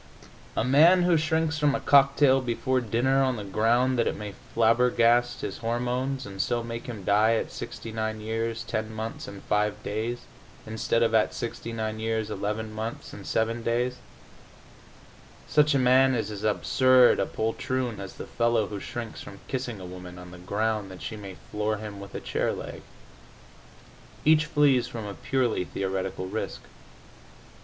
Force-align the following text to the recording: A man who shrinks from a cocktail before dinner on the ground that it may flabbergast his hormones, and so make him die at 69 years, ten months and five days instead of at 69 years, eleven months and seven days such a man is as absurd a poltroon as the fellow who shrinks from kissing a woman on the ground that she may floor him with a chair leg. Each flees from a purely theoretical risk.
A 0.57 0.63
man 0.63 1.03
who 1.03 1.15
shrinks 1.15 1.59
from 1.59 1.75
a 1.75 1.79
cocktail 1.79 2.41
before 2.41 2.81
dinner 2.81 3.21
on 3.21 3.35
the 3.35 3.43
ground 3.43 3.99
that 3.99 4.07
it 4.07 4.17
may 4.17 4.33
flabbergast 4.55 5.41
his 5.41 5.59
hormones, 5.59 6.25
and 6.25 6.41
so 6.41 6.63
make 6.63 6.87
him 6.87 7.03
die 7.03 7.35
at 7.35 7.51
69 7.51 8.19
years, 8.19 8.63
ten 8.63 8.91
months 8.91 9.27
and 9.27 9.43
five 9.43 9.83
days 9.83 10.21
instead 10.65 11.03
of 11.03 11.13
at 11.13 11.35
69 11.35 11.99
years, 11.99 12.31
eleven 12.31 12.73
months 12.73 13.13
and 13.13 13.27
seven 13.27 13.61
days 13.61 13.97
such 15.47 15.75
a 15.75 15.77
man 15.77 16.15
is 16.15 16.31
as 16.31 16.43
absurd 16.43 17.19
a 17.19 17.27
poltroon 17.27 17.99
as 17.99 18.13
the 18.13 18.25
fellow 18.25 18.65
who 18.65 18.79
shrinks 18.79 19.21
from 19.21 19.39
kissing 19.47 19.79
a 19.79 19.85
woman 19.85 20.17
on 20.17 20.31
the 20.31 20.39
ground 20.39 20.89
that 20.89 21.03
she 21.03 21.15
may 21.15 21.35
floor 21.51 21.77
him 21.77 21.99
with 21.99 22.15
a 22.15 22.19
chair 22.19 22.51
leg. 22.51 22.81
Each 24.25 24.47
flees 24.47 24.87
from 24.87 25.05
a 25.05 25.13
purely 25.13 25.63
theoretical 25.63 26.25
risk. 26.25 26.61